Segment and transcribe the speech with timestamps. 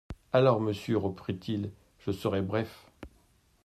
[0.33, 1.69] Alors, monsieur, reprit-il,
[1.99, 2.87] je serai bref.